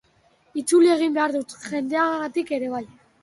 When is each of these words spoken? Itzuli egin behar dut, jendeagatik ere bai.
Itzuli 0.61 0.89
egin 0.93 1.13
behar 1.17 1.35
dut, 1.37 1.53
jendeagatik 1.73 2.57
ere 2.61 2.73
bai. 2.75 2.83